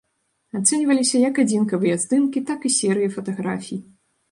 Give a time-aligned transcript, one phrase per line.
[0.59, 3.83] Ацэньваліся як адзінкавыя здымкі, так і серыі фатаграфій.